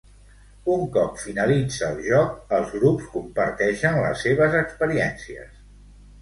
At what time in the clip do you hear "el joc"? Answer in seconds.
1.95-2.39